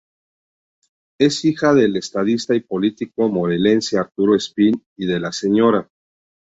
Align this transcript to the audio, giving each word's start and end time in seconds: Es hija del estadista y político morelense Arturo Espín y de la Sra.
Es 1.19 1.45
hija 1.45 1.75
del 1.75 1.95
estadista 1.95 2.55
y 2.55 2.61
político 2.61 3.29
morelense 3.29 3.99
Arturo 3.99 4.35
Espín 4.35 4.83
y 4.97 5.05
de 5.05 5.19
la 5.19 5.31
Sra. 5.31 5.87